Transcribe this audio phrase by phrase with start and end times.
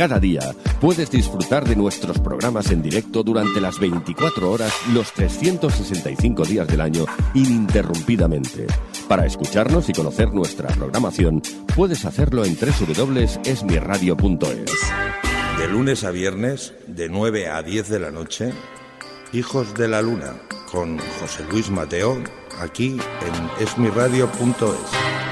[0.00, 0.40] Cada día
[0.80, 6.80] puedes disfrutar de nuestros programas en directo durante las 24 horas, los 365 días del
[6.80, 7.04] año,
[7.34, 8.66] ininterrumpidamente.
[9.06, 11.42] Para escucharnos y conocer nuestra programación,
[11.76, 14.72] puedes hacerlo en www.esmiradio.es.
[15.58, 18.54] De lunes a viernes, de 9 a 10 de la noche,
[19.34, 20.32] Hijos de la Luna,
[20.72, 22.16] con José Luis Mateo,
[22.58, 25.29] aquí en esmiradio.es.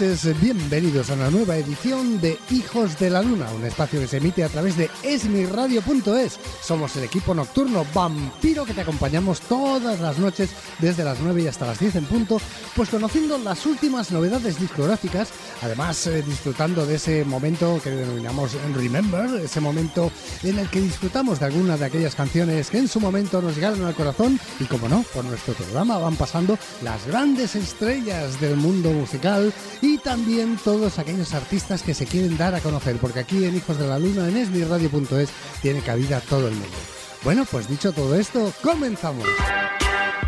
[0.00, 4.18] noches, bienvenidos a una nueva edición de Hijos de la Luna, un espacio que se
[4.18, 6.38] emite a través de esmiradio.es.
[6.62, 11.46] Somos el equipo nocturno vampiro que te acompañamos todas las noches desde las 9 y
[11.48, 12.40] hasta las 10 en punto,
[12.76, 15.30] pues conociendo las últimas novedades discográficas,
[15.62, 20.12] además eh, disfrutando de ese momento que denominamos Remember, ese momento
[20.44, 23.84] en el que disfrutamos de algunas de aquellas canciones que en su momento nos llegaron
[23.84, 28.92] al corazón y como no, por nuestro programa van pasando las grandes estrellas del mundo
[28.92, 33.56] musical y también todos aquellos artistas que se quieren dar a conocer, porque aquí en
[33.56, 35.30] Hijos de la Luna, en esmiradio.es,
[35.62, 36.76] tiene cabida todo el mundo.
[37.24, 39.26] Bueno, pues dicho todo esto, comenzamos.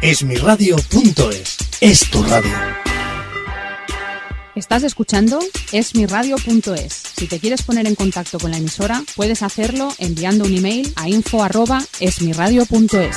[0.00, 2.52] Esmiradio.es es tu radio.
[4.54, 5.38] Estás escuchando
[5.72, 7.02] esmiradio.es.
[7.16, 11.08] Si te quieres poner en contacto con la emisora, puedes hacerlo enviando un email a
[11.08, 13.16] info@esmiradio.es.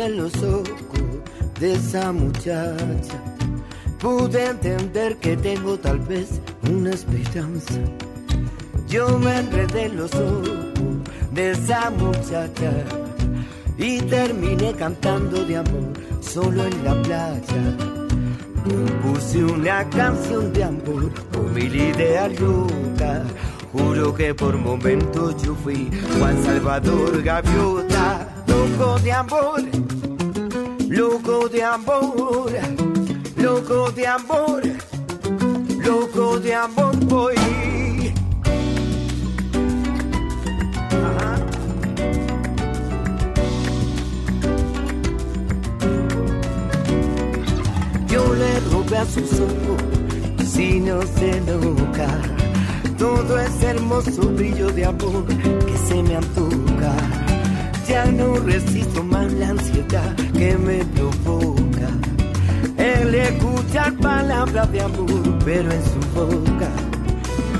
[0.00, 1.02] en los ojos
[1.60, 2.76] de esa muchacha.
[4.00, 7.74] Pude entender que tengo tal vez una esperanza.
[8.88, 10.50] Yo me enredé en los ojos
[11.32, 12.72] de esa muchacha
[13.78, 17.76] y terminé cantando de amor solo en la playa.
[19.02, 21.10] Puse una canción de amor
[21.64, 23.22] ideas locas.
[23.72, 29.62] Juro que por momentos yo fui Juan Salvador Gaviota, loco de amor,
[30.88, 32.52] loco de amor,
[33.36, 34.62] loco de amor,
[35.86, 37.34] loco de amor voy.
[48.06, 49.82] Yo le robé a sus ojos,
[50.44, 52.41] si no se enoja
[53.02, 56.94] todo ese hermoso brillo de amor que se me antoja.
[57.88, 61.88] Ya no resisto más la ansiedad que me provoca.
[62.78, 66.70] El escuchar palabras de amor, pero en su boca.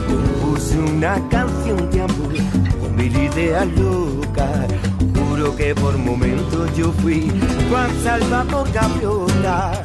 [0.06, 2.35] Compuse una canción de amor
[2.81, 4.69] con mil ideas locas.
[5.17, 7.33] Juro que por momentos yo fui
[7.69, 9.83] Juan Salvador Gaviota.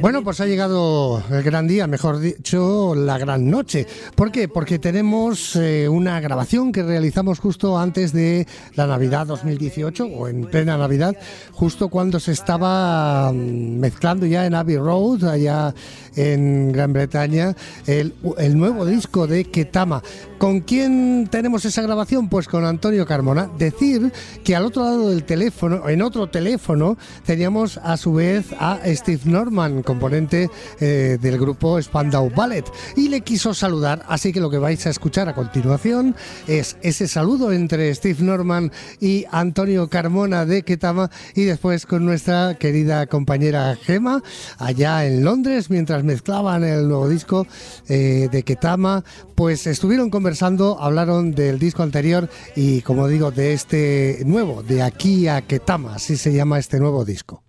[0.00, 3.84] Bueno, pues ha llegado el gran día, mejor dicho, la gran noche.
[4.14, 4.46] ¿Por qué?
[4.46, 8.46] Porque tenemos eh, una grabación que realizamos justo antes de
[8.76, 11.16] la Navidad 2018 o en plena Navidad,
[11.52, 15.74] justo cuando se estaba mm, mezclando ya en Abbey Road, allá
[16.14, 17.56] en Gran Bretaña,
[17.86, 20.02] el, el nuevo disco de Ketama.
[20.38, 22.28] ¿Con quién tenemos esa grabación?
[22.28, 23.50] Pues con Antonio Carmona.
[23.58, 24.12] Decir
[24.44, 26.96] que al otro lado del teléfono, en otro teléfono,
[27.26, 30.50] teníamos a su vez a Steve Norman, componente
[30.80, 34.04] eh, del grupo Spandau Ballet, y le quiso saludar.
[34.06, 36.14] Así que lo que vais a escuchar a continuación
[36.46, 38.70] es ese saludo entre Steve Norman
[39.00, 44.22] y Antonio Carmona de Ketama, y después con nuestra querida compañera Gema,
[44.58, 47.46] allá en Londres, mientras mezclaban el nuevo disco
[47.88, 49.04] eh, de Ketama,
[49.34, 55.28] pues estuvieron conversando, hablaron del disco anterior y, como digo, de este nuevo, de aquí
[55.28, 57.47] a Ketama, así se llama este nuevo disco.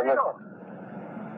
[0.00, 0.50] ¿Cómo?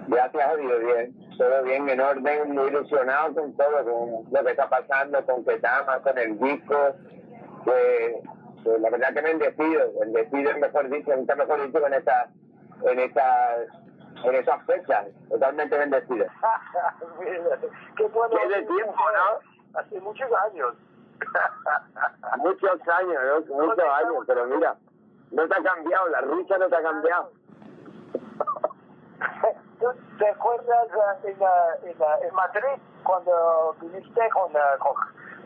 [0.08, 1.14] Gracias a Dios, bien.
[1.38, 6.00] Todo bien, en orden, muy ilusionado con todo, con lo que está pasando, con Ketama,
[6.00, 6.76] con el disco.
[7.64, 8.14] Pues,
[8.64, 12.28] pues la verdad que bendecido, bendecido es mejor dicho, nunca mejor dicho en esta,
[12.84, 13.56] en esta,
[14.24, 16.26] en esas fechas, totalmente bendecido.
[17.96, 18.36] Qué bueno.
[18.36, 19.78] Qué de tiempo, ¿no?
[19.80, 20.74] Hace muchos años.
[22.38, 23.54] Muchos años, ¿no?
[23.54, 24.76] Muchos años, pero mira,
[25.30, 27.30] no te ha cambiado, la risa no te ha cambiado.
[29.80, 29.86] ¿Tú
[30.18, 30.86] te acuerdas
[31.24, 31.46] eh, en, eh,
[31.84, 34.94] en, eh, en Madrid cuando viniste con, eh, con,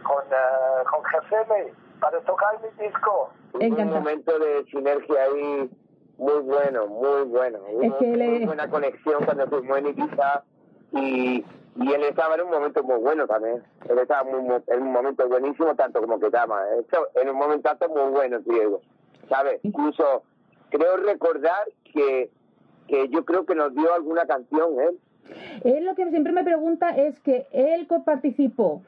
[0.05, 3.31] con, eh, con Jefeme para tocar mi disco?
[3.55, 4.01] Un Encantado.
[4.01, 5.71] momento de sinergia ahí
[6.19, 7.59] muy bueno, muy bueno.
[7.83, 10.43] Es que muy le- buena conexión cuando fuimos en Ibiza
[10.93, 11.45] y,
[11.77, 13.63] y él estaba en un momento muy bueno también.
[13.89, 16.63] Él estaba muy, muy- en un momento buenísimo, tanto como que estaba.
[17.15, 18.81] En un momentazo muy bueno, Diego.
[19.31, 19.61] ¿Sabes?
[19.65, 20.23] Incluso
[20.71, 22.31] creo recordar que,
[22.89, 24.99] que yo creo que nos dio alguna canción él.
[25.65, 28.83] Él lo que siempre me pregunta es que él participó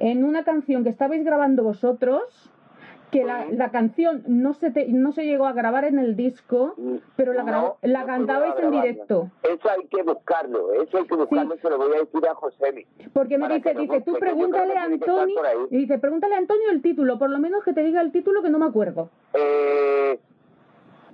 [0.00, 2.50] en una canción que estabais grabando vosotros,
[3.12, 6.74] que la, la canción no se, te- no se llegó a grabar en el disco,
[7.14, 9.30] pero la, No, la no cantabais en directo.
[9.44, 12.84] Eso hay que buscarlo, eso hay que buscarlo, se lo voy a decir a Josemi.
[13.12, 15.40] Porque me dice, dice, tú pregúntale a Antonio,
[15.70, 18.42] y dice, pregúntale a Antonio el título, por lo menos que te diga el título
[18.42, 19.10] que no me acuerdo.
[19.32, 20.18] Eh,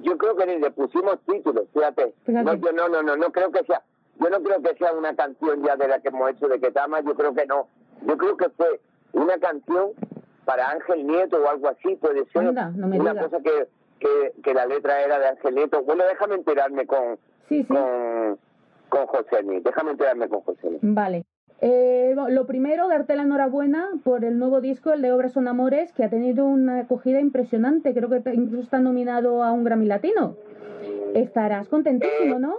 [0.02, 2.14] yo creo que ni le pusimos títulos, fíjate.
[2.26, 3.82] No, yo no, no, no, no creo que sea,
[4.18, 7.00] yo no creo que sea una canción ya de la que hemos hecho de Ketama,
[7.00, 7.68] yo creo que no.
[8.06, 8.80] Yo creo que fue
[9.12, 9.90] una canción
[10.44, 12.48] para Ángel Nieto o algo así, puede ser.
[12.48, 13.68] Anda, no me una cosa que,
[13.98, 15.82] que, que la letra era de Ángel Nieto.
[15.82, 17.18] Bueno, déjame enterarme con,
[17.48, 17.66] Sí, sí.
[17.66, 18.38] con,
[18.88, 21.24] con José déjame enterarme con José Vale.
[21.62, 25.92] Eh, lo primero, darte la enhorabuena por el nuevo disco, el de Obras son Amores,
[25.92, 27.92] que ha tenido una acogida impresionante.
[27.92, 30.36] Creo que incluso está nominado a un Grammy Latino.
[31.14, 32.54] Estarás contentísimo, ¿no?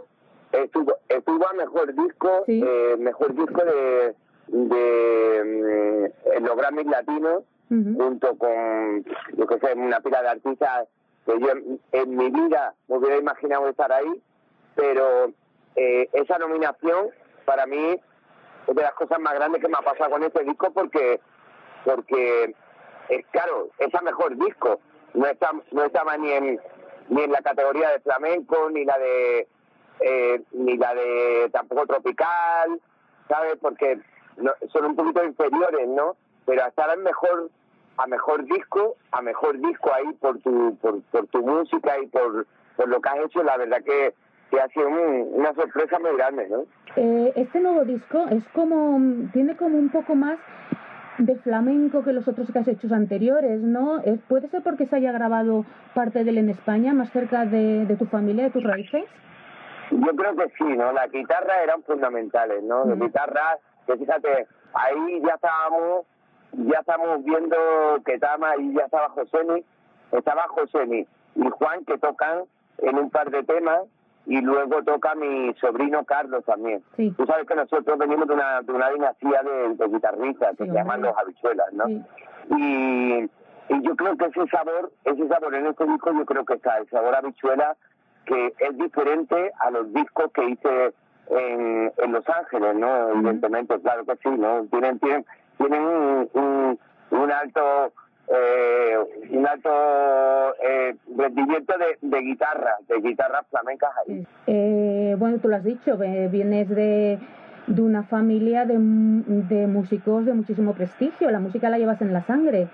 [0.51, 2.61] estuvo, estuvo a mejor disco, Sí.
[2.63, 4.13] eh, mejor disco de,
[4.47, 9.05] de mm, los Grammys latinos, junto con,
[9.37, 10.87] yo que sé, una pila de artistas
[11.25, 14.21] que yo en, en mi vida me hubiera imaginado estar ahí,
[14.75, 15.31] pero
[15.77, 17.07] eh, esa nominación
[17.45, 17.97] para mí
[18.67, 21.19] es de las cosas más grandes que me ha pasado con este disco porque
[21.85, 22.55] porque
[23.09, 24.79] es claro, es a mejor disco,
[25.13, 26.59] no está, no estaba ni en
[27.09, 29.47] ni en la categoría de flamenco, ni la de
[29.99, 32.79] eh, ni la de tampoco tropical,
[33.27, 33.55] ¿sabes?
[33.61, 33.99] Porque
[34.37, 36.15] no- son un poquito inferiores, ¿no?
[36.45, 37.49] Pero hasta ahora mejor
[37.97, 42.45] a mejor disco, a mejor disco ahí por tu por, por tu música y por,
[42.77, 44.13] por lo que has hecho, la verdad que,
[44.51, 46.63] que ha sido un- una sorpresa muy grande, ¿no?
[46.97, 48.99] Eh, este nuevo disco es como,
[49.31, 50.37] tiene como un poco más
[51.17, 53.99] de flamenco que los otros que has hecho anteriores, ¿no?
[53.99, 57.85] Es, ¿Puede ser porque se haya grabado parte de él en España, más cerca de,
[57.85, 59.05] de tu familia, de tus raíces?
[59.91, 60.91] Yo creo que sí, ¿no?
[60.91, 62.85] Las guitarras eran fundamentales, ¿no?
[62.85, 63.05] Las Ujú.
[63.05, 66.05] guitarras, que fíjate, ahí ya estábamos,
[66.53, 67.55] ya estamos viendo
[68.05, 69.63] que Tama y ya estaba Josemi,
[70.11, 71.05] estaba Josemi
[71.35, 72.43] y Juan que tocan
[72.79, 73.81] en un par de temas
[74.25, 76.83] y luego toca mi sobrino Carlos también.
[76.95, 77.11] Sí.
[77.17, 80.69] Tú sabes que nosotros venimos de una, de una dinastía de, de guitarristas que Sí,
[80.69, 81.85] se llaman los habichuelas, ¿no?
[81.87, 82.03] Sí.
[82.57, 83.29] y,
[83.73, 86.77] y yo creo que ese sabor, ese sabor en este disco yo creo que está,
[86.77, 87.75] el sabor habichuela
[88.25, 90.93] que es diferente a los discos que hice
[91.29, 93.09] en, en Los Ángeles, ¿no?
[93.09, 94.65] Evidentemente, claro que sí, ¿no?
[94.69, 95.25] Tienen, tienen,
[95.57, 96.79] tienen un, un,
[97.11, 97.91] un alto
[98.33, 98.97] eh,
[99.29, 99.69] un alto
[100.63, 104.25] eh, rendimiento de, guitarra, de guitarras flamencas ahí.
[104.47, 107.19] Eh, bueno, tú lo has dicho, vienes de,
[107.67, 112.23] de una familia de, de músicos de muchísimo prestigio, la música la llevas en la
[112.23, 112.67] sangre,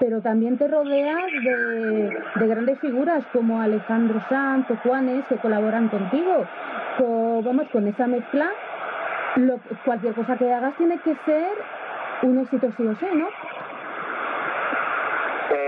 [0.00, 5.88] pero también te rodeas de, de grandes figuras como Alejandro Sanz o Juanes que colaboran
[5.88, 6.46] contigo.
[6.98, 8.50] con, vamos, con esa mezcla,
[9.36, 11.52] lo, cualquier cosa que hagas tiene que ser
[12.22, 13.26] un éxito sí o sí, ¿no?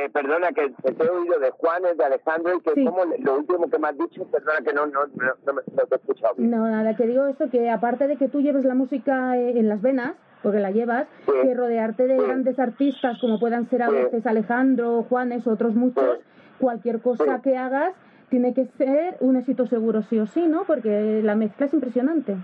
[0.06, 2.84] Eh, perdona, que te he oído de Juanes, de Alejandro, y que Sí.
[2.84, 5.82] como lo último que me has dicho, perdona que no, no, no, no, me- no
[5.86, 6.50] te he escuchado bien.
[6.50, 9.68] No, nada, que digo esto, que aparte de que tú lleves la música eh, en
[9.68, 11.32] las venas, porque la llevas, Sí.
[11.42, 12.24] que rodearte de Sí.
[12.24, 16.20] grandes artistas como puedan ser a veces Alejandro, Juanes, otros muchos,
[16.60, 17.92] cualquier cosa que hagas
[18.30, 20.64] tiene que ser un éxito seguro sí o sí, ¿no?
[20.64, 22.36] Porque la mezcla es impresionante.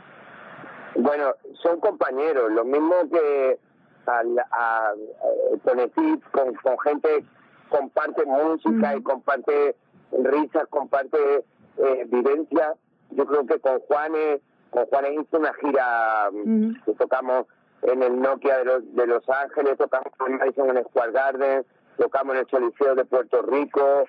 [0.97, 1.27] Bueno,
[1.63, 3.59] son compañeros, lo mismo que
[4.07, 7.25] al, a, eh, con Eclipse, con, con gente
[7.73, 9.75] comparte música y comparte
[10.13, 11.45] risas, comparte
[11.79, 12.75] eh, vivencia.
[13.11, 17.47] Yo creo que con Juanes, con Juanes hizo una gira mm, que tocamos
[17.83, 21.65] en el Nokia de los, de Los Ángeles, tocamos en Madison en Square Garden,
[21.97, 24.05] tocamos en el Choliseo de Puerto Rico.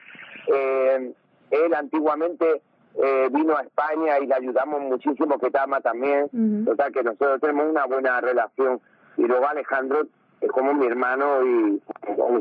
[0.47, 1.13] Eh,
[1.51, 2.61] él antiguamente
[2.95, 6.25] eh, vino a España y le ayudamos muchísimo, que Tama también.
[6.31, 6.65] Ujú.
[6.65, 8.79] Total, que nosotros tenemos una buena relación.
[9.17, 10.07] Y luego Alejandro
[10.43, 11.81] es como mi hermano y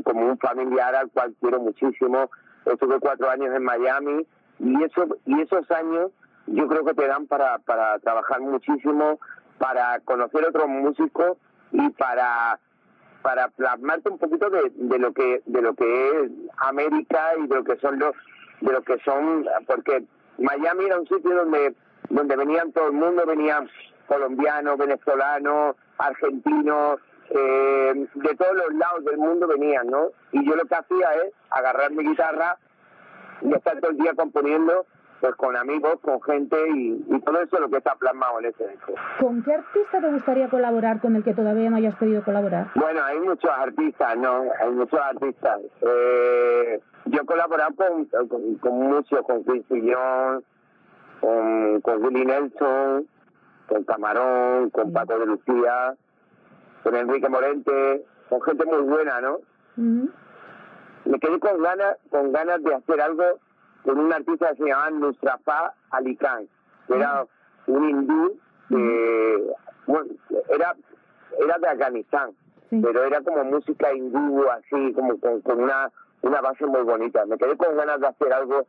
[0.02, 2.30] como un familiar al cual quiero muchísimo.
[2.66, 4.26] Estuve cuatro años en Miami
[4.58, 6.10] y eso y esos años
[6.46, 9.20] yo creo que te dan para, para trabajar muchísimo,
[9.58, 11.38] para conocer otros músicos
[11.70, 12.58] y para
[13.22, 17.54] para plasmarte un poquito de, de lo que de lo que es América y de
[17.54, 18.16] lo que son los
[18.60, 20.02] de lo que son porque
[20.38, 21.74] Miami era un sitio donde
[22.10, 23.68] donde venían todo el mundo venían
[24.08, 26.98] colombianos venezolanos argentinos
[27.34, 31.32] eh, de todos los lados del mundo venían no y yo lo que hacía es
[31.50, 32.56] agarrar mi guitarra
[33.40, 34.86] y estar todo el día componiendo
[35.20, 38.46] pues con amigos con gente y, y todo eso es lo que está plasmado en
[38.46, 42.24] ese disco ¿Con qué artista te gustaría colaborar con el que todavía no hayas podido
[42.24, 42.70] colaborar?
[42.74, 44.46] Bueno, hay muchos artistas, ¿no?
[44.60, 45.60] Hay muchos artistas.
[45.80, 50.42] Eh, yo he colaborado con, con, con muchos, con con,
[51.82, 53.06] con Willie Nelson,
[53.68, 55.94] con Camarón, con Paco de Lucía,
[56.82, 59.38] con Enrique Morente, con gente muy buena, ¿no?
[61.04, 63.24] Me quedé con ganas, con ganas de hacer algo
[63.84, 66.46] con un artista que se llamaba Nusrafa Ali Khan,
[66.86, 67.26] que era
[67.66, 69.46] un hindú que,
[69.86, 70.10] bueno,
[70.48, 70.74] era,
[71.38, 72.30] era de Afganistán,
[72.70, 72.80] Sí.
[72.82, 75.90] pero era como música hindú, así, como con, con una,
[76.22, 77.26] una base muy bonita.
[77.26, 78.66] Me quedé con ganas de hacer algo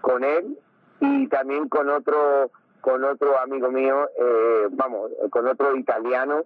[0.00, 0.58] con él
[0.98, 6.42] y también con otro con otro amigo mío, eh, vamos, con otro italiano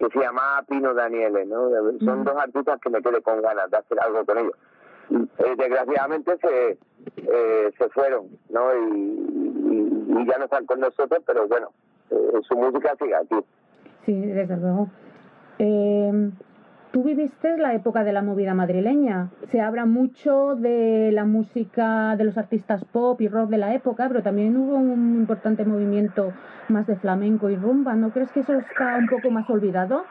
[0.00, 1.68] que se llama Pino Daniele, ¿no?
[2.00, 2.24] Son Mm.
[2.24, 4.54] dos artistas que me quedé con ganas de hacer algo con ellos.
[5.10, 6.78] Eh, desgraciadamente se
[7.16, 8.74] eh, se fueron, ¿no?
[8.74, 11.70] Y, y- y ya no están con nosotros, pero bueno,
[12.10, 13.36] eh, su música sigue aquí.
[14.06, 14.88] Sí, desde luego.
[16.92, 19.28] Tú viviste la época de la movida madrileña.
[19.50, 24.08] Se habla mucho de la música de los artistas pop y rock de la época,
[24.08, 26.32] pero también hubo un importante movimiento
[26.68, 27.94] más de flamenco y rumba.
[27.94, 30.04] ¿No crees que eso está un poco más olvidado?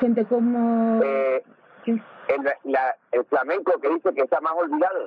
[0.00, 1.00] Gente como...
[1.04, 1.42] Eh,
[1.84, 1.90] Sí.
[1.92, 5.00] el, la- el flamenco que dice que está más olvidado.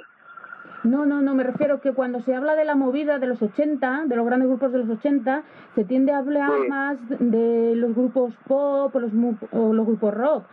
[0.83, 4.03] No, no, no, me refiero que cuando se habla de la movida de los 80,
[4.05, 5.43] de los grandes grupos de los 80,
[5.75, 6.69] se tiende a hablar Sí.
[6.69, 9.11] más de los grupos pop o los,
[9.51, 10.43] o los grupos rock.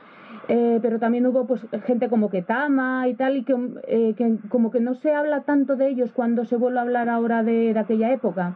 [0.48, 3.54] Eh, pero también hubo pues gente como Ketama y tal, y que,
[3.86, 7.08] eh, que como que no se habla tanto de ellos cuando se vuelve a hablar
[7.08, 8.54] ahora de, de aquella época.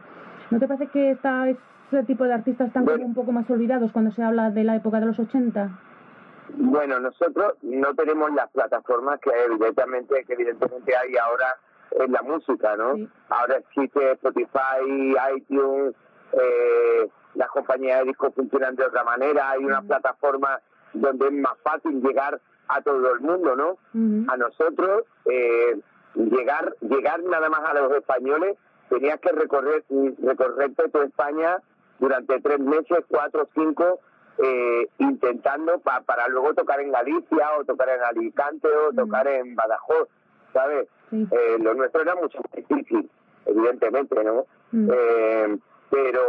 [0.51, 3.91] ¿No te parece que está, ese tipo de artistas están como un poco más olvidados
[3.91, 5.69] cuando se habla de la época de los 80?
[6.55, 11.57] Bueno, nosotros no tenemos las plataformas que evidentemente, que evidentemente hay ahora
[11.91, 12.95] en la música, ¿no?
[12.95, 13.09] Sí.
[13.29, 15.95] Ahora existe Spotify, iTunes,
[16.33, 20.59] eh, las compañías de discos funcionan de otra manera, hay una plataforma
[20.93, 23.77] donde es más fácil llegar a todo el mundo, ¿no?
[24.31, 25.79] A nosotros eh,
[26.15, 28.57] llegar llegar nada más a los españoles
[28.89, 29.83] tenías que recorrer
[30.23, 31.57] recorrerte toda España
[31.99, 33.99] durante tres meses cuatro cinco
[34.41, 39.55] eh, intentando pa- para luego tocar en Galicia o tocar en Alicante o tocar en
[39.55, 40.07] Badajoz
[40.53, 41.27] sabes Sí.
[41.31, 43.09] Eh, lo nuestro era mucho más difícil
[43.45, 44.89] evidentemente no Mm.
[44.93, 45.57] Eh,
[45.89, 46.21] pero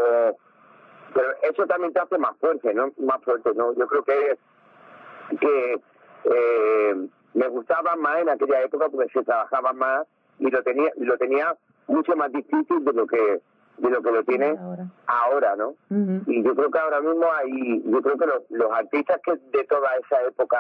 [1.13, 4.39] pero eso también te hace más fuerte no más fuerte no yo creo que
[5.39, 5.81] que
[6.25, 10.07] eh, me gustaba más en aquella época porque se trabajaba más
[10.39, 11.55] y lo tenía lo tenía
[11.87, 13.41] mucho más difícil de lo que
[13.81, 14.87] de lo que lo tiene Ahora.
[15.07, 15.57] ahora.
[15.57, 15.75] no
[16.27, 19.65] y yo creo que ahora mismo hay yo creo que los, los artistas que de
[19.65, 20.59] toda esa época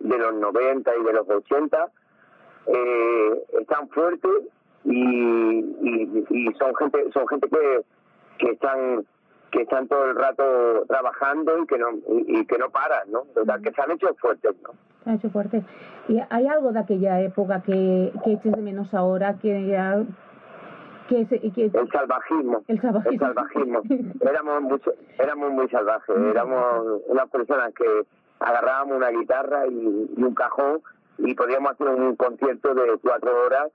[0.00, 1.86] de los 90 y de los 80
[2.66, 4.30] eh, están fuertes
[4.84, 7.82] y, y, y son gente son gente que,
[8.38, 9.04] que están
[9.50, 10.44] que están todo el rato
[10.88, 14.14] trabajando y que no y, y que no paran no Total, que se han hecho
[14.20, 14.70] fuertes no
[15.04, 15.62] Se ha hecho fuerte.
[16.08, 20.02] ¿Y hay algo de aquella época que, que eches de menos ahora, que, ya-
[21.78, 22.62] El salvajismo.
[22.68, 23.12] El salvajismo.
[23.12, 23.82] El salvajismo.
[24.20, 28.06] éramos, mucho, éramos muy salvajes, éramos unas personas que
[28.40, 30.80] agarrábamos una guitarra y, y un cajón
[31.18, 33.70] y podíamos hacer un concierto de cuatro horas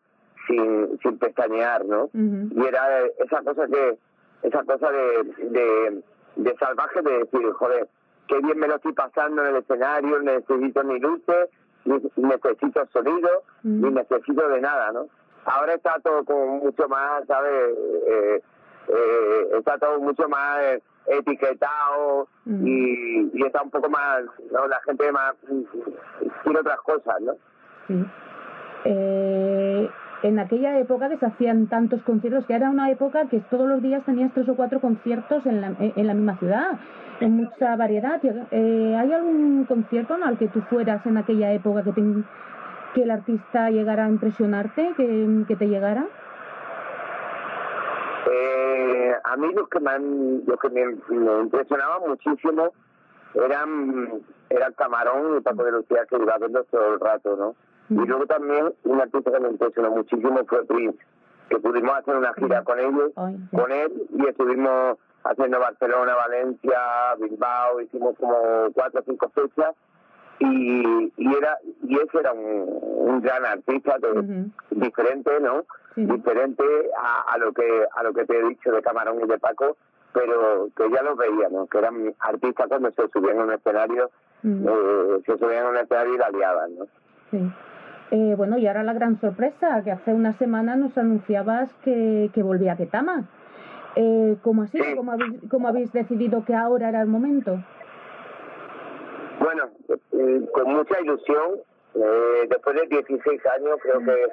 [0.48, 2.10] sin, sin pestañear, ¿no?
[2.14, 3.98] Y era esa cosa que,
[4.44, 6.04] esa cosa de, de,
[6.36, 7.88] de salvaje de decir, joder,
[8.28, 11.50] qué bien me lo estoy pasando en el escenario, necesito ni luces,
[11.86, 13.30] ni necesito sonido,
[13.64, 15.08] ni necesito de nada, ¿no?
[15.48, 17.52] Ahora está todo como mucho más, ¿sabes?
[18.08, 18.42] Eh,
[18.90, 22.66] eh, está todo mucho más eh, etiquetado Mm.
[22.66, 24.68] y, y está un poco más, ¿no?
[24.68, 25.34] La gente más
[26.44, 27.34] quiere otras cosas, ¿no?
[27.88, 28.06] Sí.
[28.86, 29.90] Eh,
[30.24, 33.82] en aquella época que se hacían tantos conciertos, que era una época que todos los
[33.82, 36.80] días tenías tres o cuatro conciertos en la, en la misma ciudad,
[37.20, 38.20] en mucha variedad.
[38.24, 40.26] Eh, ¿Hay algún concierto ¿no?
[40.26, 42.02] al que tú fueras en aquella época que, te,
[42.94, 46.08] que el artista llegara a impresionarte, que, que te llegara?
[48.30, 52.74] Eh, a mí los que me, han, los que me, me impresionaban muchísimo
[53.34, 57.56] eran, eran Camarón y Paco de Lucía, que iba a verlos todo el rato, ¿no?
[57.90, 61.00] Y luego también un artista que me impresionó muchísimo fue Prince,
[61.50, 66.80] que pudimos hacer una gira con ellos, con él, y estuvimos haciendo Barcelona, Valencia,
[67.20, 68.36] Bilbao, hicimos como
[68.74, 69.74] cuatro o cinco fechas,
[70.40, 74.50] y, y era y ese era un, un gran artista Ujú.
[74.72, 75.64] diferente, ¿no?
[75.96, 76.06] Sí.
[76.06, 76.64] Diferente
[76.98, 79.78] a, a lo que a lo que te he dicho de Camarón y de Paco,
[80.14, 84.10] pero que ya los veíamos, que eran artistas cuando se subían a un escenario,
[84.44, 86.86] eh, se subían a un escenario y la liaban, ¿no?
[87.32, 87.52] Sí.
[88.12, 92.42] Eh, bueno, y ahora la gran sorpresa, que hace una semana nos anunciabas que, que
[92.44, 93.26] volvía Ketama.
[93.96, 94.86] Eh, ¿Cómo ha sido?
[94.86, 94.96] Sí.
[94.96, 97.60] ¿Cómo habéis, ¿Cómo habéis decidido que ahora era el momento?
[99.40, 101.62] Bueno, eh, con mucha ilusión,
[101.96, 104.28] eh, después de 16 años creo que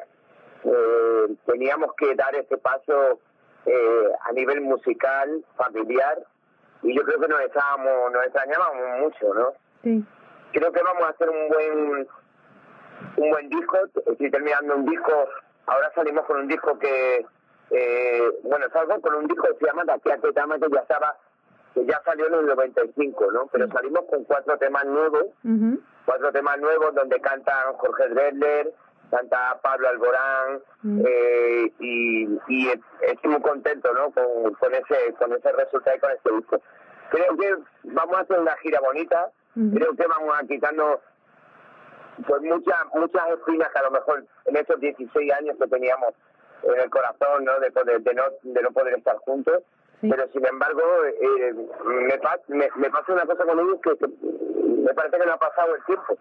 [0.65, 3.19] eh, teníamos que dar este paso
[3.67, 6.19] eh, a nivel musical, familiar,
[6.83, 9.53] y yo creo que nos estábamos, nos extrañábamos mucho, ¿no?
[9.83, 10.05] Sí.
[10.53, 12.07] Creo que vamos a hacer un buen
[13.17, 15.29] un buen disco, estoy terminando un disco,
[15.67, 17.27] ahora salimos con un disco que,
[17.71, 21.17] eh, bueno, salgo con un disco que se llama Taquia Ketama, que ya estaba,
[21.75, 23.47] que ya salió en el 95, ¿no?
[23.49, 25.25] Pero salimos con cuatro temas nuevos,
[26.07, 28.73] cuatro temas nuevos donde cantan Jorge Dresler,
[29.11, 31.03] canta Pablo Alborán Mm.
[31.07, 32.69] eh, y, y
[33.01, 34.11] estoy muy contento ¿no?
[34.11, 36.61] con, con ese con ese resultado y con este disco.
[37.11, 39.31] Creo que vamos a hacer una gira bonita,
[39.75, 40.99] creo que vamos a quitarnos
[42.27, 46.15] pues muchas muchas espinas que a lo mejor en estos 16 años que teníamos
[46.63, 47.59] en el corazón ¿no?
[47.61, 49.63] de, poder, de, no, de no poder estar juntos
[50.05, 50.11] Sí.
[50.11, 51.55] pero sin embargo eh,
[52.49, 54.07] me, me, me pasa una cosa con ellos que, que
[54.87, 56.17] me parece que no ha pasado el tiempo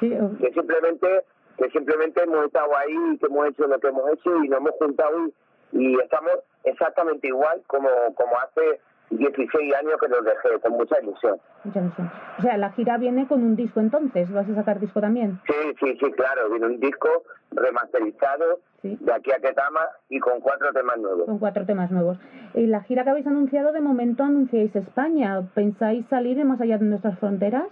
[0.00, 1.24] Sí, o- que simplemente
[1.56, 4.58] que simplemente hemos estado ahí y que hemos hecho lo que hemos hecho y nos
[4.60, 5.32] hemos juntado y,
[5.72, 6.32] y estamos
[6.64, 12.10] exactamente igual como como hace 16 años que los dejé con mucha ilusión mucha ilusión.
[12.38, 15.38] O sea, la gira viene con un disco entonces, ¿vas a sacar disco también?
[15.46, 18.96] sí sí sí claro viene un disco remasterizado Sí.
[18.98, 22.18] de aquí a Ketama y con cuatro temas nuevos Con cuatro temas nuevos.
[22.54, 25.42] Y la gira que habéis anunciado, de momento anunciáis España.
[25.54, 27.64] ¿Pensáis salir más allá de nuestras fronteras?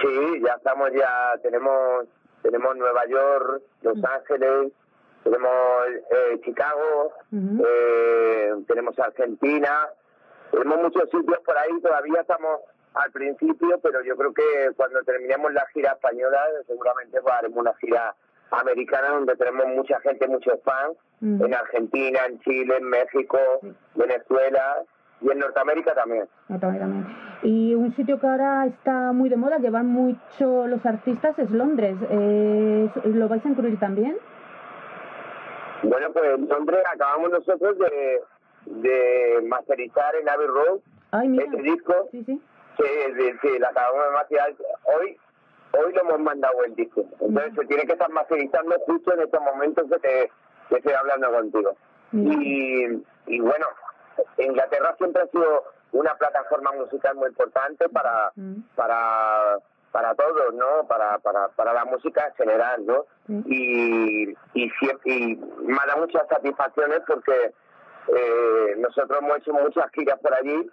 [0.00, 2.06] Sí, ya estamos ya, tenemos
[2.42, 4.72] tenemos Nueva York, Los Ángeles,
[5.24, 5.52] tenemos
[5.88, 9.88] eh, Chicago, eh, tenemos Argentina,
[10.52, 12.60] tenemos muchos sitios por ahí, todavía estamos
[12.94, 17.74] al principio, pero yo creo que cuando terminemos la gira española, seguramente pues, haremos una
[17.74, 18.14] gira
[18.50, 21.46] americana donde tenemos mucha gente, muchos fans, Ujú.
[21.46, 23.38] en Argentina, en Chile, en México,
[23.94, 24.82] Venezuela
[25.20, 26.28] y en Norteamérica también.
[27.42, 31.50] Y un sitio que ahora está muy de moda, que van mucho los artistas, es
[31.50, 31.96] Londres.
[32.10, 34.16] Eh, ¿Lo vais a incluir también?
[35.82, 38.20] Bueno, pues en Londres acabamos nosotros de,
[38.66, 40.78] de masterizar en Abbey Road
[41.12, 41.44] Ay, mira.
[41.44, 41.94] este disco.
[42.10, 42.40] Sí, sí.
[42.78, 42.84] Sí,
[43.16, 44.54] sí, sí, lo acabamos de masterizar.
[44.84, 45.16] Hoy,
[45.78, 47.02] hoy lo hemos mandado el disco.
[47.20, 50.30] Entonces se tiene que estar masterizando justo en estos momentos que, te,
[50.68, 51.76] que estoy hablando contigo.
[52.12, 52.84] Y,
[53.26, 53.66] y bueno,
[54.38, 58.60] Inglaterra siempre ha sido una plataforma musical muy importante para, Mm.
[58.74, 59.58] para
[59.92, 60.86] para todos, ¿no?
[60.86, 63.06] Para, para, para la música en general, ¿no?
[63.26, 63.42] Sí.
[63.46, 67.54] Y, y, siempre, y me dado muchas satisfacciones porque
[68.08, 70.70] eh, nosotros hemos hecho muchas giras por allí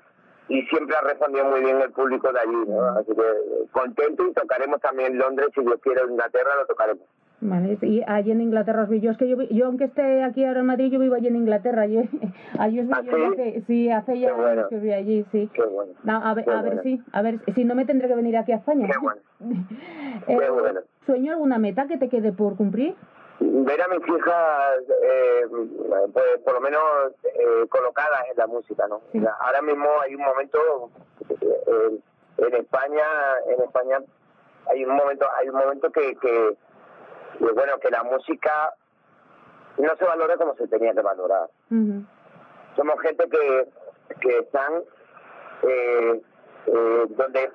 [0.50, 2.82] y siempre ha respondido muy bien el público de allí, ¿no?
[2.98, 7.04] Así que eh, contento y tocaremos también Londres, si Dios quiere, Inglaterra lo tocaremos.
[7.46, 9.02] Vale, y allí en Inglaterra os vi.
[9.02, 11.36] Yo es que yo, yo aunque esté aquí ahora en Madrid, yo vivo allí en
[11.36, 11.86] Inglaterra.
[11.88, 12.02] Yo,
[12.60, 13.24] allí os vi ¿Ah, yo sí?
[13.24, 14.50] hace, sí, hace ya bueno.
[14.52, 15.50] años que vi allí, sí.
[15.54, 15.92] Qué bueno.
[16.04, 18.38] No, a ver, Qué a ver sí, a ver, si no me tendré que venir
[18.38, 18.88] aquí a España.
[18.88, 19.22] Qué bueno.
[20.28, 20.80] Eh, Qué bueno.
[21.06, 22.96] ¿Sueño alguna meta que te quede por cumplir?
[23.66, 25.46] Ver a mis hijas, eh,
[26.14, 26.84] pues, por lo menos
[27.24, 29.02] eh, colocadas en la música, ¿no?
[29.40, 30.90] Ahora mismo hay un momento
[31.30, 32.00] eh,
[32.38, 33.06] en España,
[33.48, 34.00] en España
[34.68, 36.58] hay un momento, hay un momento que, que,
[37.40, 38.74] bueno, que la música
[39.78, 41.50] no se valora como se tenía que valorar.
[42.76, 43.68] Somos gente que,
[44.22, 44.84] que están
[45.64, 46.22] eh,
[46.68, 47.52] eh, donde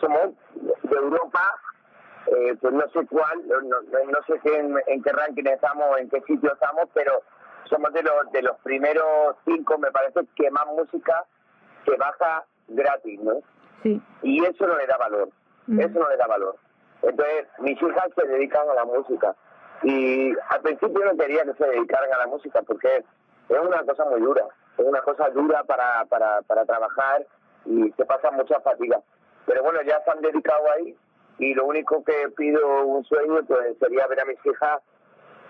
[0.00, 1.54] somos de Europa
[2.30, 6.52] eh, pues no sé cuál, no, no, sé en, qué ranking estamos, en qué sitio
[6.52, 7.22] estamos, pero
[7.70, 11.24] somos de los de los primeros cinco, me parece, que más música
[11.86, 13.40] se baja gratis, ¿no?
[13.82, 14.02] Sí.
[14.22, 15.30] Y eso no le da valor,
[15.68, 15.80] mm.
[15.80, 16.56] eso no le da valor.
[17.00, 19.34] Entonces, mis hijas se dedican a la música.
[19.82, 23.04] Y al principio no quería que se dedicaran a la música porque
[23.48, 24.44] es una cosa muy dura,
[24.76, 27.24] es una cosa dura para, para, para trabajar
[27.64, 29.00] y se pasa mucha fatiga.
[29.46, 30.94] Pero bueno, ya se han dedicado ahí
[31.38, 34.80] y lo único que pido un sueño pues sería ver a mis hijas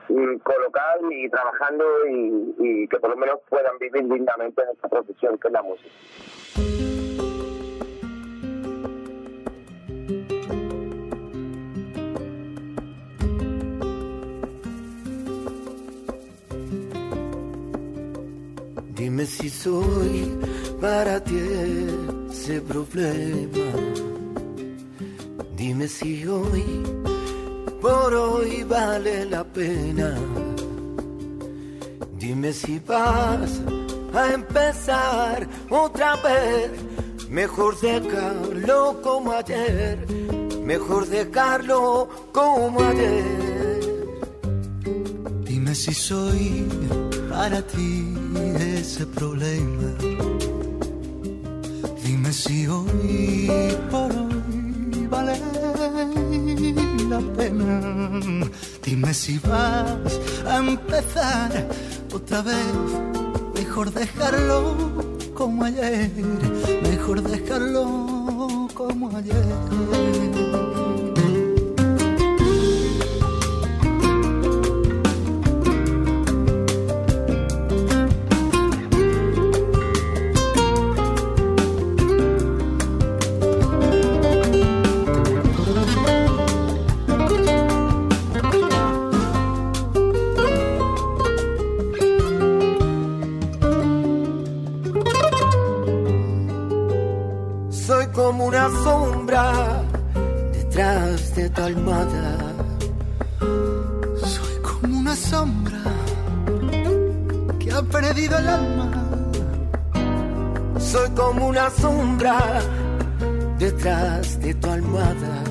[0.09, 5.39] mm, colocar y trabajando y, que por lo menos puedan vivir dignamente en esta profesión
[5.39, 5.91] que es la música.
[18.95, 20.39] Dime si soy
[20.81, 21.39] para ti
[22.31, 24.18] ese problema
[25.79, 26.83] Dime si hoy,
[27.81, 30.13] por hoy vale la pena.
[32.19, 33.61] Dime si vas
[34.13, 36.73] a empezar otra vez.
[37.31, 40.05] Mejor dejarlo como ayer.
[40.65, 43.81] Mejor dejarlo como ayer.
[45.45, 46.67] Dime si soy
[47.31, 48.17] para ti
[48.59, 49.95] ese problema.
[52.05, 54.28] Dime si hoy por hoy
[55.11, 55.39] vale
[57.09, 57.81] la pena.
[58.85, 61.69] Dime si vas a empezar
[62.13, 62.75] otra vez.
[63.55, 65.09] Mejor dejarlo
[101.59, 101.75] Soy
[104.63, 105.83] como una sombra
[107.59, 108.91] que ha perdido el alma.
[110.79, 112.61] Soy como una sombra
[113.59, 115.43] detrás de tu almohada.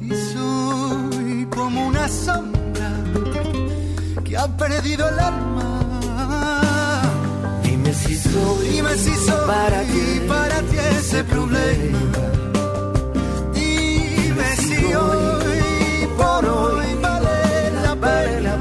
[0.00, 2.90] Y soy como una sombra
[4.24, 7.02] que ha perdido el alma.
[7.62, 8.82] Dime si soy,
[9.46, 12.39] para ti, para ti ese problema
[14.90, 18.56] si hoy por hoy vale la pena.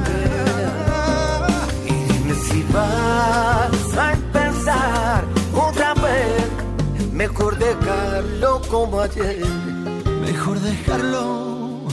[1.86, 5.24] Y dime si vas a empezar
[5.56, 7.13] otra vez.
[7.13, 9.46] Mejor dejarlo como ayer.
[10.22, 11.88] Mejor dejarlo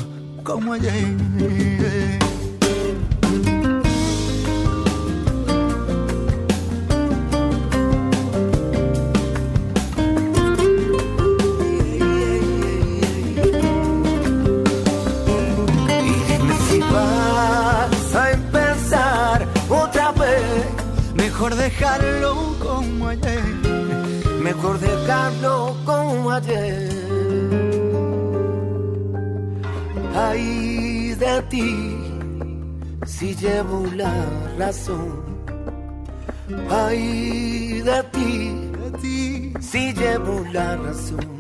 [0.45, 2.26] como ayer.
[21.47, 23.45] Mejor dejarlo como ayer,
[24.43, 26.89] mejor dejarlo como ayer.
[30.13, 31.99] Ay de ti,
[33.07, 34.13] si llevo la
[34.59, 35.23] razón.
[36.69, 41.36] Ay de ti, de ti, si llevo la razón.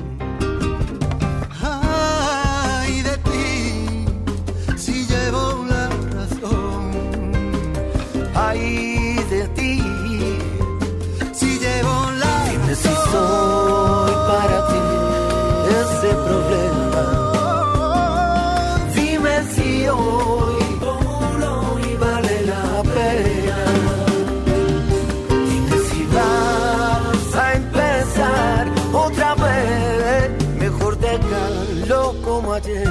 [32.25, 32.89] Como ayer.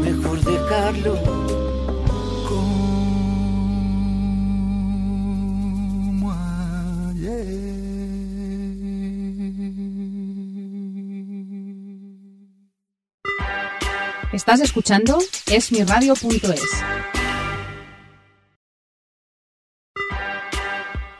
[0.00, 1.14] Mejor dejarlo
[2.48, 3.52] como
[7.10, 7.46] ayer.
[14.32, 16.62] Estás escuchando esmiradio.es.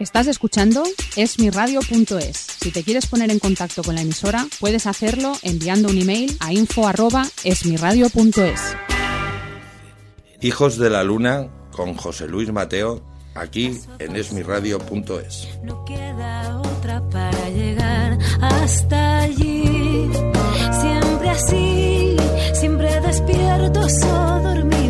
[0.05, 0.83] Estás escuchando
[1.17, 2.47] esmiradio.es.
[2.61, 6.53] Si te quieres poner en contacto con la emisora, puedes hacerlo enviando un email a
[6.53, 8.61] info@esmiradio.es.
[10.43, 13.03] Hijos de la Luna con José Luis Mateo,
[13.35, 15.49] aquí en esmiradio.es.
[15.63, 20.11] No queda otra para llegar hasta allí.
[20.83, 22.15] Siempre así,
[22.53, 24.84] siempre despiertos o dormidos.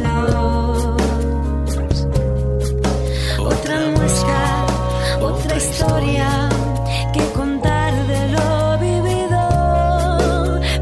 [7.12, 9.42] Que contar de lo vivido.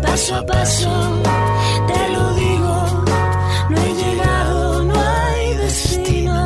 [0.02, 0.92] Paso a paso,
[1.88, 2.74] te lo digo,
[3.70, 6.36] no he llegado, no hay destino,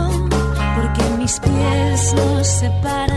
[0.77, 3.16] porque mis pies nos separan,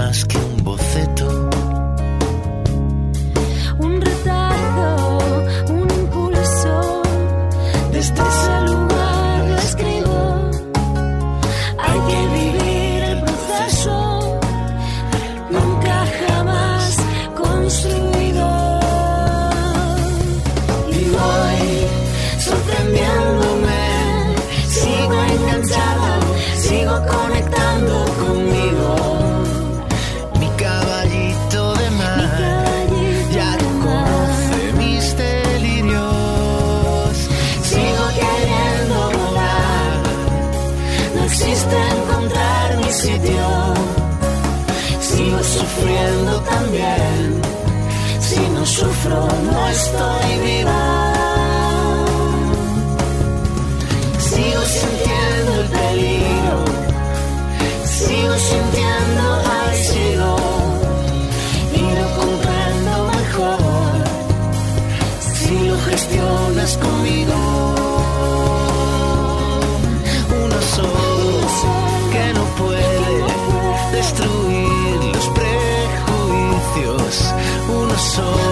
[0.00, 0.51] esto no
[78.14, 78.51] Uno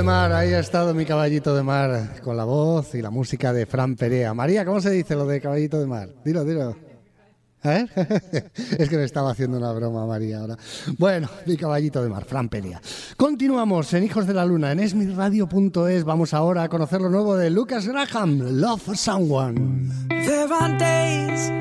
[0.00, 3.52] de mar, ahí ha estado mi caballito de mar con la voz y la música
[3.52, 4.32] de Fran Perea.
[4.32, 6.08] María, ¿cómo se dice lo de caballito de mar?
[6.24, 6.74] Dilo, dilo.
[7.62, 7.90] Ver,
[8.78, 10.56] es que me estaba haciendo una broma María ahora.
[10.96, 12.80] Bueno, mi caballito de mar, Fran Perea.
[13.18, 16.04] Continuamos en Hijos de la Luna, en esmiradio.es.
[16.04, 19.90] Vamos ahora a conocer lo nuevo de Lucas Graham, Love Someone.
[20.08, 21.52] There are days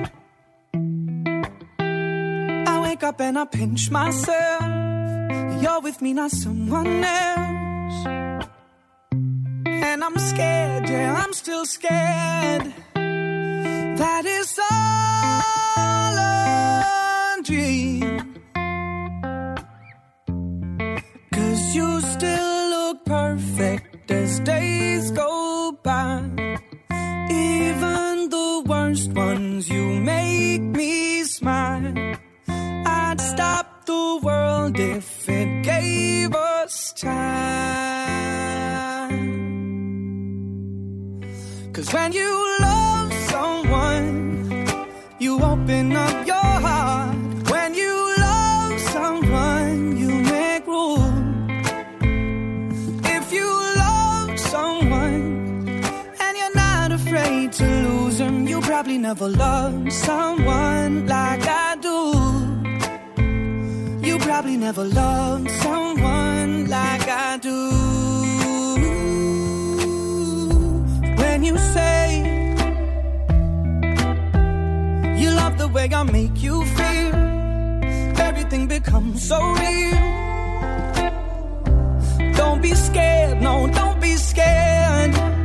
[2.65, 4.63] I wake up and I pinch myself.
[5.61, 7.58] You're with me, not someone else.
[9.81, 12.73] And I'm scared, yeah, I'm still scared.
[14.01, 18.41] That is all a dream.
[21.33, 26.23] Cause you still look perfect as days go by.
[27.31, 32.17] Even the worst ones, you make me smile.
[32.47, 38.68] I'd stop the world if it gave us time.
[41.79, 44.67] Cause when you love someone,
[45.17, 47.15] you open up your heart.
[47.49, 51.47] When you love someone, you make room.
[53.05, 55.69] If you love someone
[56.19, 61.99] and you're not afraid to lose them, you probably never loved someone like I do.
[64.05, 67.78] You probably never loved someone like I do.
[71.49, 72.05] You say
[75.21, 77.15] you love the way I make you feel,
[78.27, 79.99] everything becomes so real.
[82.39, 85.38] Don't be scared, no, don't be scared.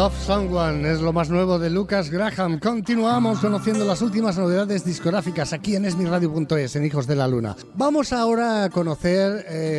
[0.00, 2.58] Love Someone es lo más nuevo de Lucas Graham.
[2.58, 7.54] Continuamos conociendo las últimas novedades discográficas aquí en esmiradio.es, en Hijos de la Luna.
[7.74, 9.76] Vamos ahora a conocer eh,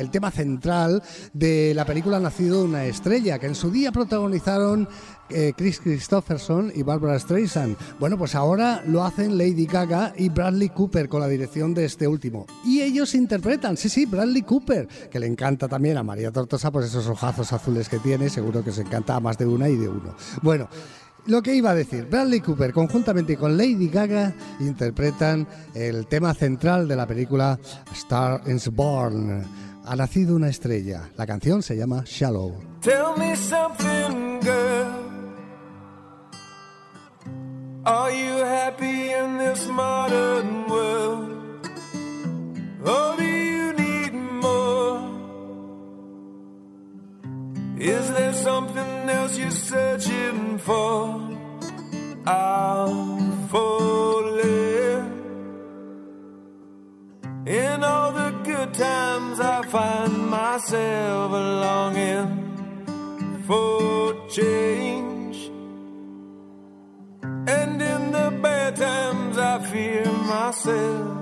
[0.00, 1.00] el tema central
[1.32, 4.88] de la película Nacido una estrella, que en su día protagonizaron
[5.34, 7.76] eh, Chris Christopherson y Barbara Streisand.
[7.98, 12.06] Bueno, pues ahora lo hacen Lady Gaga y Bradley Cooper con la dirección de este
[12.06, 12.46] último.
[12.64, 16.86] Y ellos interpretan, sí, sí, Bradley Cooper, que le encanta también a María Tortosa, pues
[16.86, 19.88] esos ojazos azules que tiene, seguro que se encanta a más de una y de
[19.88, 20.14] uno.
[20.42, 20.68] Bueno.
[21.24, 26.88] Lo que iba a decir, Bradley Cooper conjuntamente con Lady Gaga interpretan el tema central
[26.88, 27.60] de la película
[27.92, 29.44] Star is Born.
[29.84, 31.10] Ha nacido una estrella.
[31.16, 32.54] La canción se llama Shallow.
[32.80, 35.02] Tell me something, girl.
[37.84, 41.30] Are you happy in this modern world?
[42.84, 45.00] Or do you need more?
[47.76, 51.20] Is there something else you're searching for?
[52.24, 55.21] I'm falling.
[57.46, 62.54] In all the good times, I find myself longing
[63.46, 65.50] for change.
[67.24, 71.21] And in the bad times, I fear myself.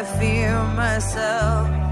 [0.00, 1.89] I fear myself.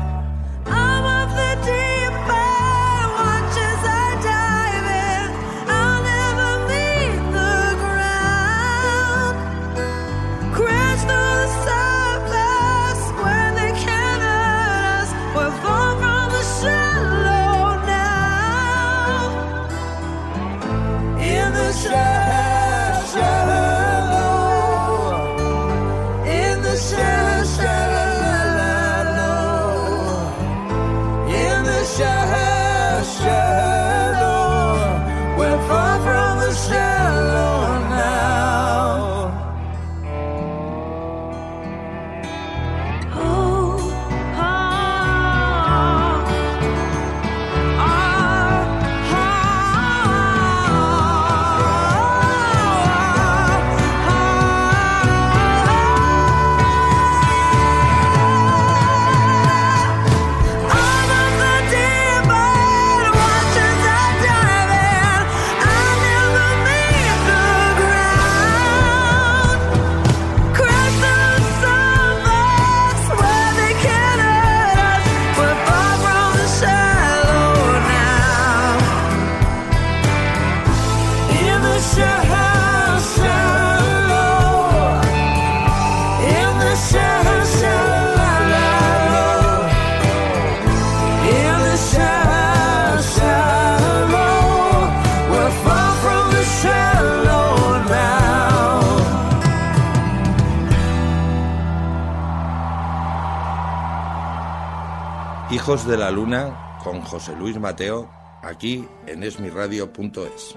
[105.51, 108.11] Hijos de la Luna con José Luis Mateo,
[108.43, 110.55] aquí en esmiradio.es.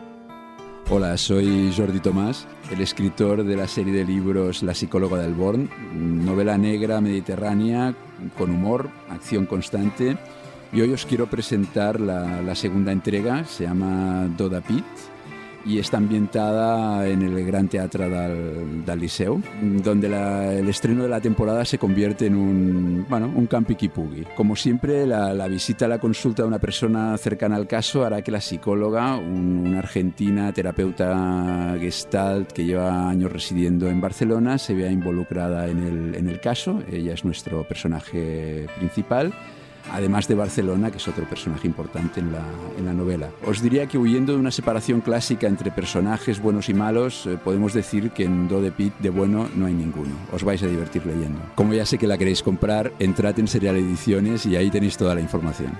[0.89, 5.69] Hola, soy Jordi Tomás, el escritor de la serie de libros La psicóloga del Born,
[6.25, 7.95] novela negra mediterránea
[8.37, 10.17] con humor, acción constante.
[10.73, 14.83] Y hoy os quiero presentar la, la segunda entrega, se llama Doda Pit
[15.65, 19.41] y está ambientada en el Gran Teatre del, del Liceu,
[19.83, 24.25] donde la- el estreno de la temporada se convierte en un, bueno, un campiquipugui.
[24.35, 28.21] Como siempre, la, la visita a la consulta de una persona cercana al caso hará
[28.21, 34.73] que la psicóloga, un- una argentina terapeuta gestalt que lleva años residiendo en Barcelona, se
[34.73, 36.81] vea involucrada en el, en el caso.
[36.91, 39.33] Ella es nuestro personaje principal
[39.91, 42.43] además de Barcelona, que es otro personaje importante en la,
[42.77, 43.29] en la novela.
[43.45, 47.73] Os diría que huyendo de una separación clásica entre personajes buenos y malos, eh, podemos
[47.73, 50.11] decir que en Do de Pit de bueno no hay ninguno.
[50.31, 51.41] Os vais a divertir leyendo.
[51.55, 55.15] Como ya sé que la queréis comprar, entrad en Serial Ediciones y ahí tenéis toda
[55.15, 55.71] la información.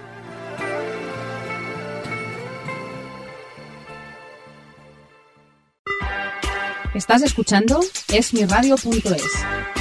[6.93, 7.80] Estás escuchando
[8.10, 9.81] esmiradio.es.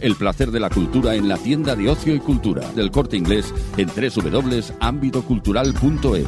[0.00, 3.54] El placer de la cultura en la tienda de ocio y cultura del corte inglés
[3.76, 6.26] en www.ambitocultural.es.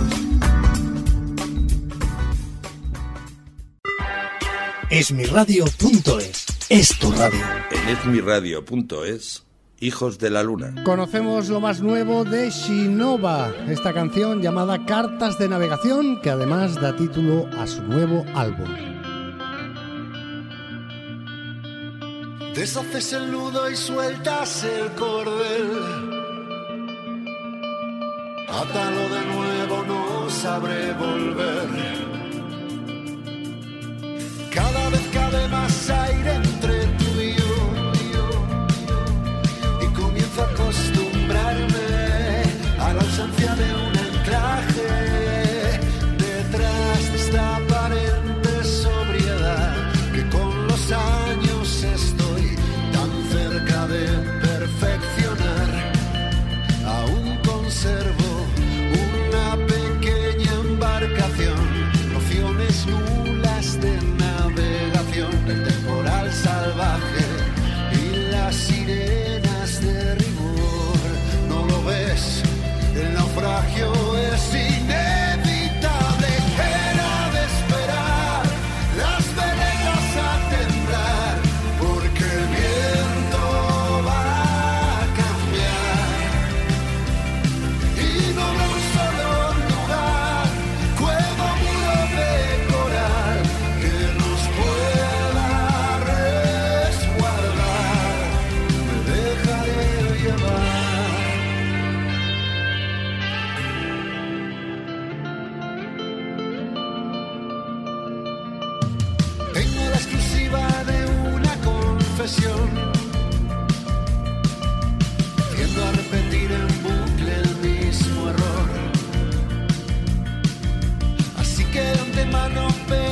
[4.90, 7.40] Esmiradio.es es tu radio.
[7.70, 9.44] En esmiradio.es,
[9.80, 10.74] Hijos de la Luna.
[10.84, 16.96] Conocemos lo más nuevo de Shinova, esta canción llamada Cartas de Navegación, que además da
[16.96, 18.89] título a su nuevo álbum.
[22.60, 25.70] Deshaces el nudo y sueltas el cordel.
[28.48, 31.70] Átalo de nuevo, no sabré volver.
[34.54, 36.49] Cada vez cabe más aire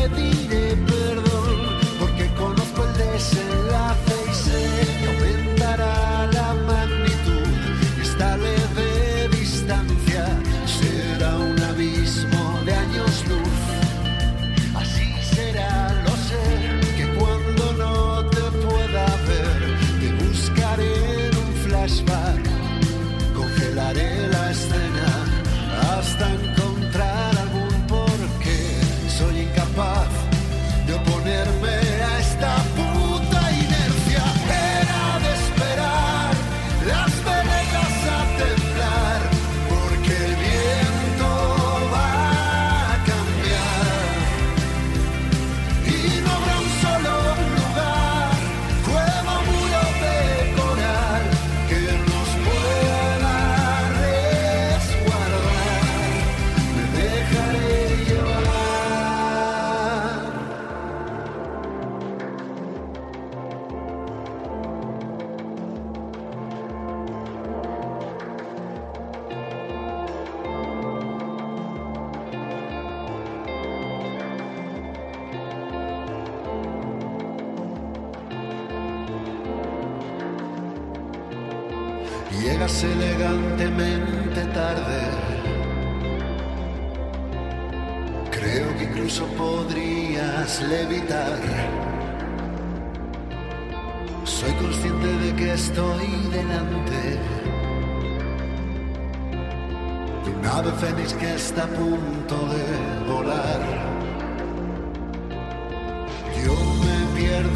[0.06, 0.37] me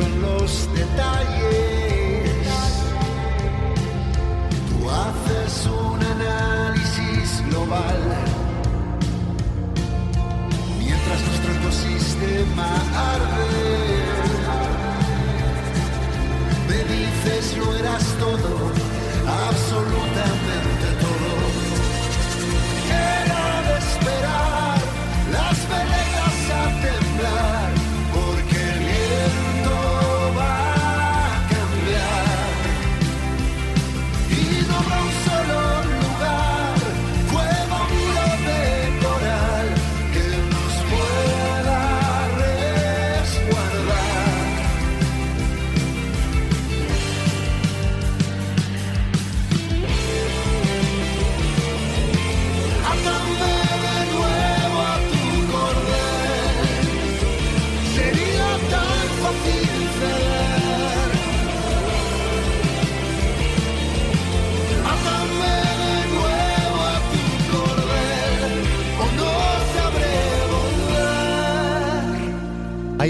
[0.07, 2.31] en los detalles.
[4.69, 8.01] Tú haces un análisis global.
[10.79, 12.69] Mientras nuestro ecosistema
[13.15, 13.53] arde.
[16.69, 18.51] Me dices lo eras todo,
[19.49, 21.22] absolutamente todo.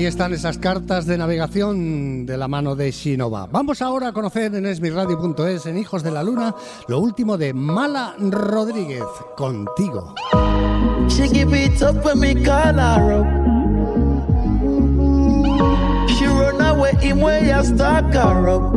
[0.03, 3.47] Ahí están esas cartas de navegación de la mano de Shinova.
[3.47, 6.57] Vamos ahora a conocer en esmirradio.es, en Hijos de la Luna,
[6.89, 9.05] lo último de Mala Rodríguez,
[9.37, 10.17] contigo.
[11.07, 13.27] She give it up when me call her up.
[16.19, 18.75] She run away him way I stalk her up.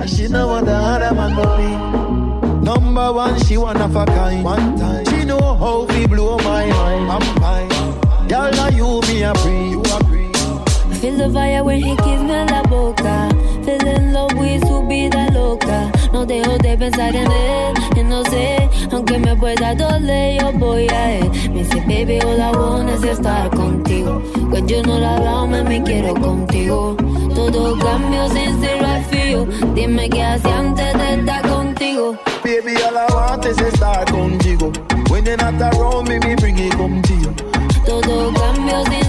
[0.00, 2.64] And she know what the other man go be.
[2.64, 4.42] Number one, she one of a kind.
[4.42, 5.04] One time.
[5.04, 7.12] She know how we blow my mind.
[7.12, 8.26] I'm fine.
[8.26, 9.87] Girl, now you me a free.
[11.00, 13.28] Feel the fire when he kiss me en la boca.
[13.64, 15.92] Feel in love with su vida loca.
[16.12, 17.74] No dejo de pensar en él.
[17.96, 21.30] Y no sé, aunque me pueda doler, yo voy a él.
[21.52, 24.20] Me dice, baby, all I want is estar contigo.
[24.50, 26.96] When you know la rama, me quiero contigo.
[27.32, 29.74] Todo cambio sin ser right for you.
[29.74, 32.18] Dime qué hacía antes de estar contigo.
[32.42, 34.72] Baby, all I want is estar contigo.
[35.10, 37.32] When you're not around me, me bring it come to you.
[37.86, 39.08] Todo cambio sin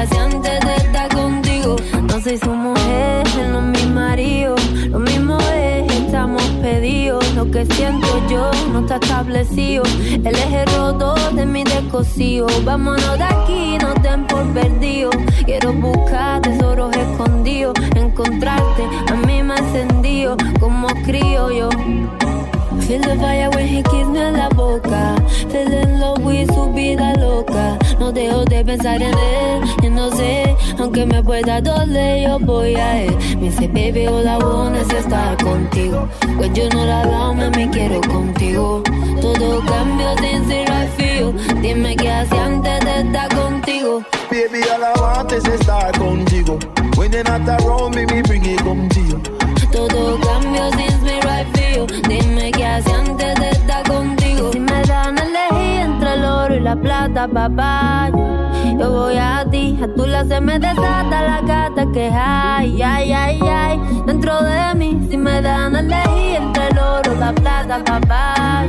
[0.00, 1.76] Hacía antes de estar contigo.
[2.08, 3.22] No soy su mujer,
[3.52, 4.54] no mi marido.
[4.88, 7.22] Lo mismo es, estamos pedidos.
[7.34, 9.82] Lo que siento yo no está establecido.
[10.24, 12.46] El eje roto de mi descosido.
[12.64, 15.10] Vámonos de aquí, no den por perdido.
[15.44, 17.74] Quiero buscar tesoros escondidos.
[17.94, 20.38] Encontrarte, a mí me ha encendido.
[20.60, 21.68] Como crío yo.
[22.90, 25.14] Feel the fire when he kiss me en la boca.
[25.48, 27.78] Feel in love with su vida loca.
[28.00, 29.62] No dejo de pensar en él.
[29.84, 33.16] Y no sé, aunque me pueda doler, yo voy a él.
[33.36, 36.08] Me dice, baby, all I want is estar contigo.
[36.36, 38.82] Pues yo no la dame, me quiero contigo.
[39.20, 40.66] Todo cambio sin ser
[41.20, 41.32] you.
[41.62, 44.02] Dime qué hacía antes de estar contigo.
[44.32, 46.58] Baby, all I want is estar contigo.
[46.96, 49.22] When you're not around me, me bring it come to you.
[49.70, 50.89] Todo cambio sin
[52.86, 54.50] Antes de estar contigo.
[54.52, 58.10] Si me dan a elegir entre el oro y la plata, papá.
[58.78, 63.12] Yo, voy a ti, a tu la se me desata la gata que hay, ay,
[63.12, 63.80] ay, ay.
[64.06, 68.64] Dentro de mí, si me dan a elegir entre el oro y la plata, papá.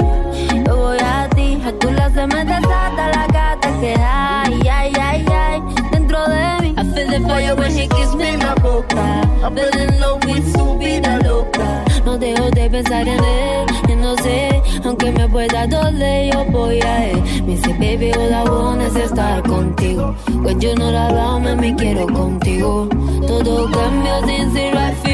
[0.66, 4.94] Yo voy a ti, a tu la se me desata la gata que hay, ay,
[5.00, 5.62] ay, ay.
[5.92, 9.22] Dentro de mí, I feel the fire when he kiss me en boca.
[9.44, 11.91] I feel in love with su vida loca.
[12.06, 16.82] No dejo de pensar en él, y no sé, aunque me pueda doler, yo voy
[16.82, 17.22] a él.
[17.46, 20.16] Me dice, baby, all I want es estar contigo.
[20.42, 22.88] Pues yo no la dame, me quiero contigo.
[23.28, 24.72] Todo cambio sin ser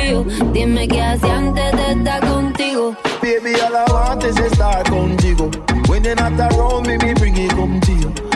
[0.09, 0.23] you.
[0.53, 2.95] Dime qué hacía antes de estar contigo.
[3.21, 5.49] Baby, all I want is estar contigo.
[5.87, 8.26] When you're not around me, me bring it you.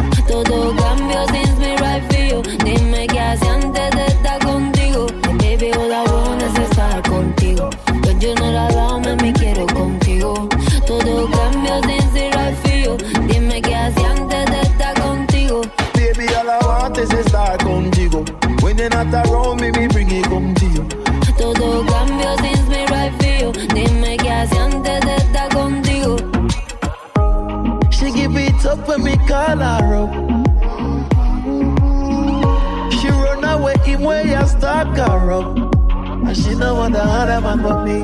[36.52, 38.04] She no want another man but me.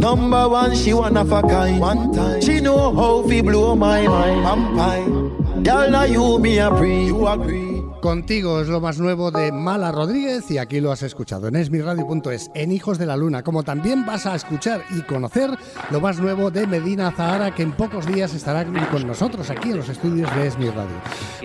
[0.00, 1.78] Number one, she one of a kind.
[1.78, 4.42] One time, she know how he blow my mind.
[4.44, 7.04] Vampire, girl, now you me a pre.
[7.04, 7.59] You agree?
[8.00, 12.50] Contigo es lo más nuevo de Mala Rodríguez y aquí lo has escuchado en esmirradio.es,
[12.54, 15.50] en Hijos de la Luna, como también vas a escuchar y conocer
[15.90, 19.78] lo más nuevo de Medina Zahara, que en pocos días estará con nosotros aquí en
[19.78, 20.96] los estudios de Esmirradio.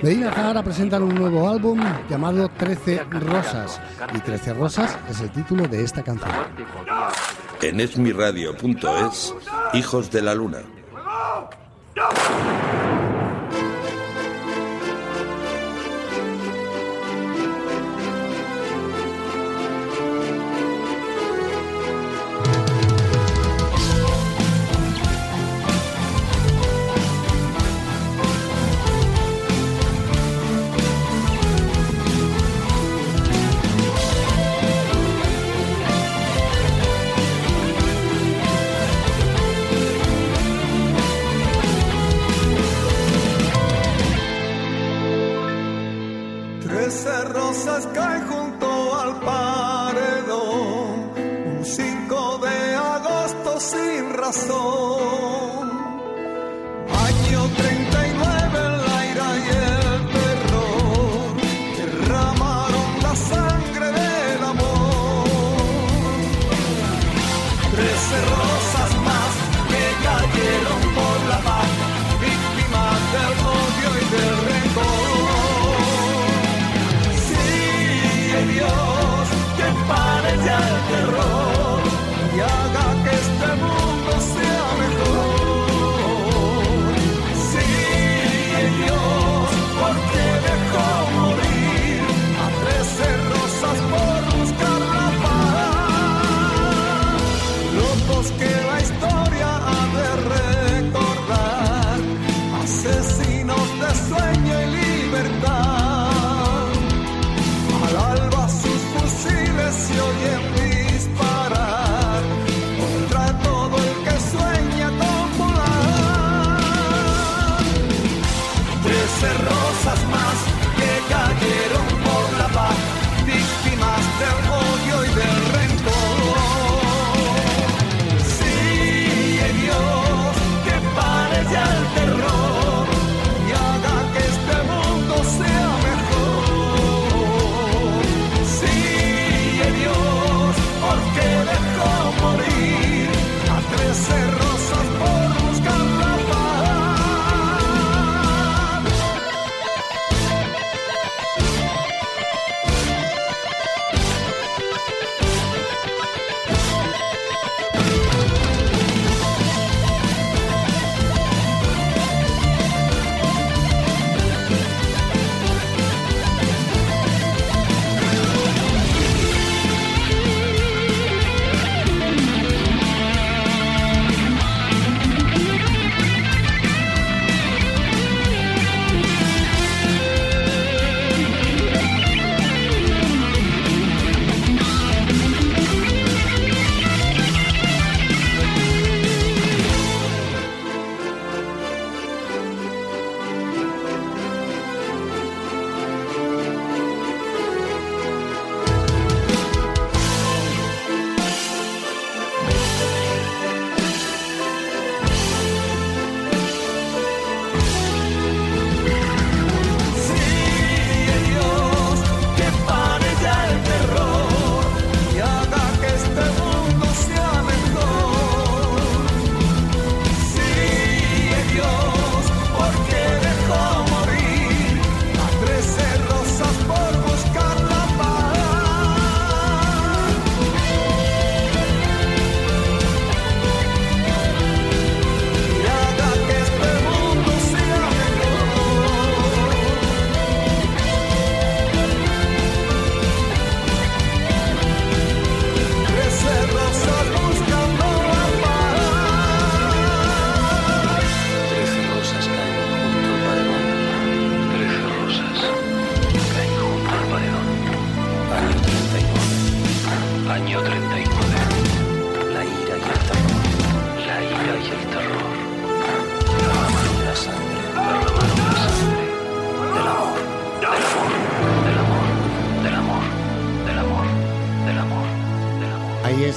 [0.01, 3.81] Medina Zahara presentan un nuevo álbum llamado 13 Rosas
[4.13, 6.31] y 13 Rosas es el título de esta canción.
[7.61, 9.33] En esmirradio.es,
[9.73, 10.59] Hijos de la Luna.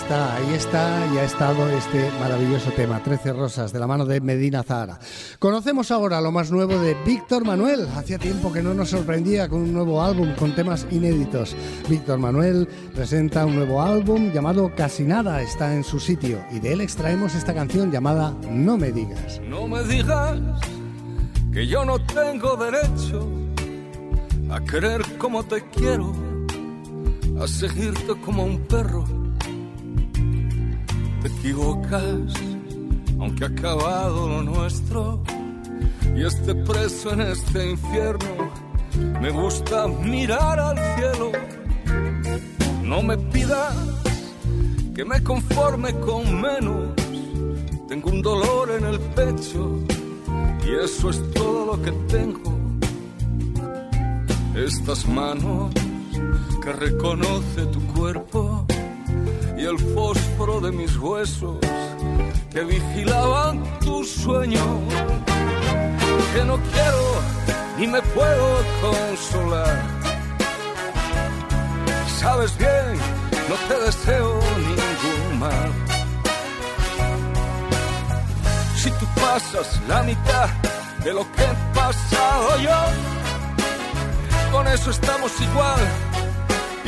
[0.02, 4.20] Está, ahí está y ha estado este maravilloso tema, 13 rosas, de la mano de
[4.20, 4.98] Medina Zahara.
[5.40, 7.88] Conocemos ahora lo más nuevo de Víctor Manuel.
[7.96, 11.56] Hacía tiempo que no nos sorprendía con un nuevo álbum con temas inéditos.
[11.88, 16.74] Víctor Manuel presenta un nuevo álbum llamado Casi Nada, está en su sitio y de
[16.74, 19.40] él extraemos esta canción llamada No me digas.
[19.48, 20.38] No me digas
[21.52, 23.28] que yo no tengo derecho
[24.50, 26.12] a querer como te quiero,
[27.42, 29.27] a seguirte como un perro.
[31.28, 32.32] Te equivocas,
[33.20, 35.22] aunque ha acabado lo nuestro
[36.16, 38.50] y esté preso en este infierno.
[39.20, 41.32] Me gusta mirar al cielo.
[42.82, 43.76] No me pidas
[44.94, 46.94] que me conforme con menos.
[47.88, 49.80] Tengo un dolor en el pecho
[50.66, 52.58] y eso es todo lo que tengo.
[54.54, 55.74] Estas manos
[56.62, 58.66] que reconoce tu cuerpo
[59.56, 61.58] y el fósforo de mis huesos
[62.52, 64.64] que vigilaban tu sueño.
[66.34, 67.38] Que no quiero
[67.78, 69.82] ni me puedo consolar.
[72.18, 72.94] Sabes bien,
[73.48, 75.70] no te deseo ningún mal.
[78.76, 80.48] Si tú pasas la mitad
[81.04, 82.80] de lo que he pasado yo,
[84.52, 86.07] con eso estamos igual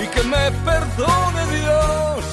[0.03, 2.24] y que me perdone Dios.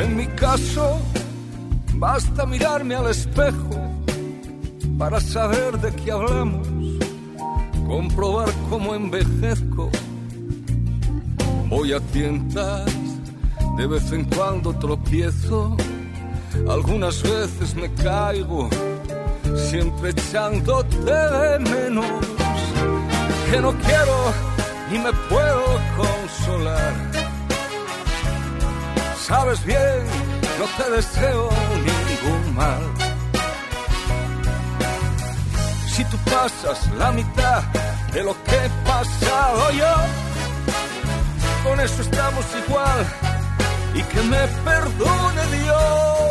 [0.00, 1.00] En mi caso,
[1.94, 3.68] basta mirarme al espejo
[4.98, 6.68] para saber de qué hablamos,
[7.86, 9.90] comprobar cómo envejezco.
[11.68, 12.90] Voy a tientas,
[13.78, 15.76] de vez en cuando tropiezo,
[16.68, 18.68] algunas veces me caigo,
[19.54, 22.04] siempre echándote de menos.
[23.48, 24.16] Que no quiero
[24.90, 25.64] ni me puedo
[25.96, 26.92] consolar.
[29.16, 30.02] Sabes bien,
[30.58, 31.48] no te deseo
[31.88, 32.82] ningún mal.
[35.86, 37.62] Si tú pasas la mitad
[38.12, 39.94] de lo que he pasado yo,
[41.62, 43.37] con eso estamos igual
[43.94, 46.27] y que me perdone Dios.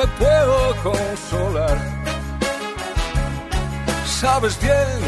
[0.00, 1.78] Me puedo consolar.
[4.06, 4.98] Sabes bien,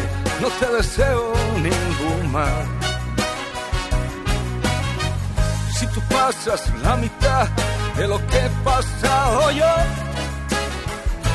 [0.43, 1.33] no te deseo
[1.69, 2.65] ningún mal.
[5.77, 7.49] Si tú pasas la mitad
[7.97, 9.75] de lo que he pasado yo,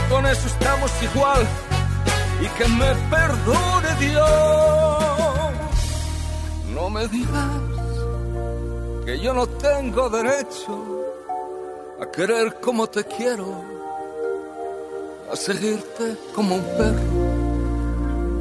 [0.10, 1.42] con eso estamos igual
[2.42, 5.04] y que me perdone Dios.
[6.76, 7.62] No me digas
[9.06, 10.97] que yo no tengo derecho
[12.00, 13.64] a querer como te quiero,
[15.32, 17.17] a seguirte como un perro.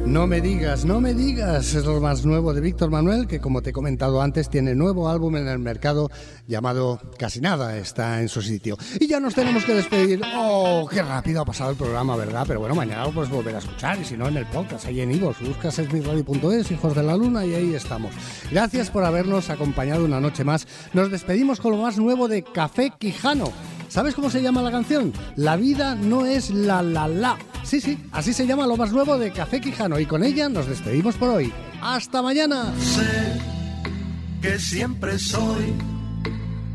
[0.07, 3.61] No me digas, no me digas, es lo más nuevo de Víctor Manuel, que como
[3.61, 6.09] te he comentado antes, tiene nuevo álbum en el mercado
[6.47, 8.77] llamado Casi Nada, está en su sitio.
[9.01, 10.21] Y ya nos tenemos que despedir.
[10.37, 12.45] Oh, qué rápido ha pasado el programa, ¿verdad?
[12.47, 15.01] Pero bueno, mañana lo puedes volver a escuchar, y si no, en el podcast, ahí
[15.01, 18.13] en Ivos, buscas esmirradio.es, Hijos de la Luna, y ahí estamos.
[18.49, 20.69] Gracias por habernos acompañado una noche más.
[20.93, 23.51] Nos despedimos con lo más nuevo de Café Quijano.
[23.97, 25.11] ¿Sabes cómo se llama la canción?
[25.35, 27.35] La vida no es la la la.
[27.63, 30.67] Sí, sí, así se llama lo más nuevo de Café Quijano y con ella nos
[30.67, 31.51] despedimos por hoy.
[31.81, 32.71] ¡Hasta mañana!
[32.79, 33.41] Sé
[34.39, 35.73] que siempre soy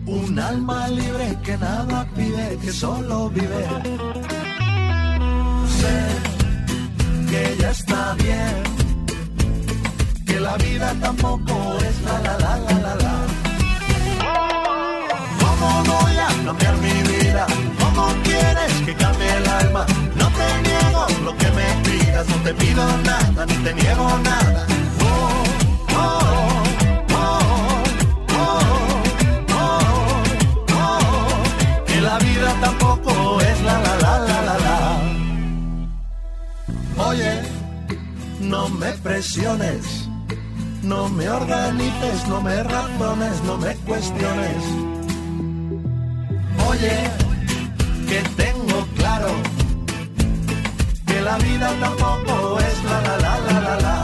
[0.05, 3.68] un alma libre que nada pide, que solo vive.
[5.79, 8.62] Sé que ya está bien,
[10.27, 13.27] que la vida tampoco es la la la la la la.
[15.39, 17.01] ¿Cómo voy a cambiar mi?
[17.95, 19.86] ¿Cómo quieres que cambie el alma?
[20.16, 24.66] No te niego lo que me pidas, no te pido nada, ni te niego nada.
[25.01, 25.45] Oh,
[25.95, 26.62] oh,
[27.12, 27.40] oh,
[28.34, 28.61] oh,
[29.55, 29.80] oh,
[30.74, 34.18] oh, que la vida tampoco es la la la
[34.49, 35.01] la la.
[37.09, 37.43] Oye,
[38.40, 40.09] no me presiones,
[40.82, 44.64] no me organices, no me razones, no me cuestiones.
[46.68, 47.11] Oye,
[48.12, 49.30] que tengo claro
[51.06, 53.96] que la vida tampoco es la la la la la la.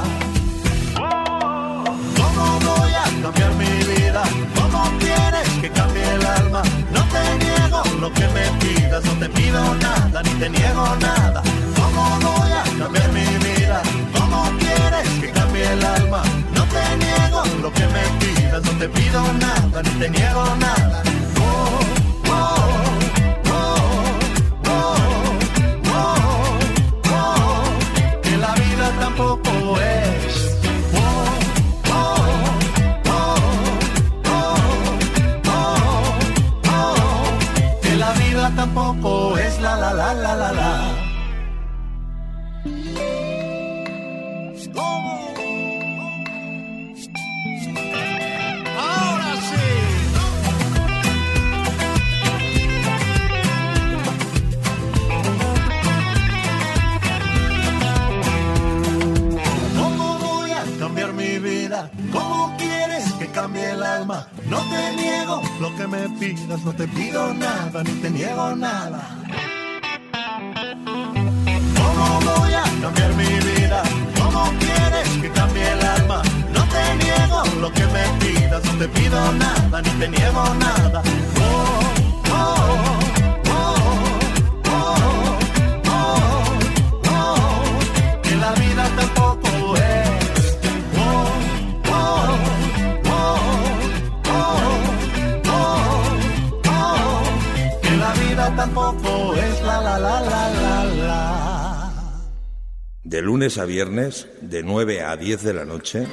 [2.21, 4.23] ¿Cómo voy a cambiar mi vida?
[4.59, 6.63] ¿Cómo quieres que cambie el alma?
[6.97, 11.43] No te niego lo que me pidas, no te pido nada, ni te niego nada.
[11.79, 13.83] ¿Cómo voy a cambiar mi vida?
[14.17, 16.23] ¿Cómo quieres que cambie el alma?
[16.57, 21.03] No te niego lo que me pidas, no te pido nada, ni te niego nada.
[103.69, 106.07] Viernes, de 9 a 10 de la noche,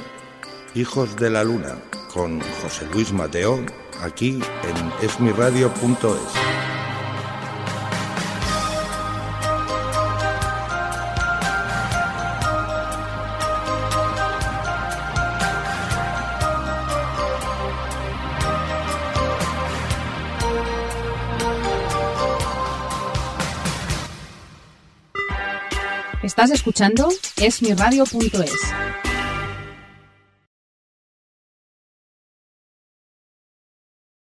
[0.74, 1.82] Hijos de la Luna,
[2.12, 3.64] con José Luis Mateo,
[4.02, 4.38] aquí
[4.68, 6.45] en esmiradio.es.
[26.46, 29.05] Estás escuchando esmiradio.es.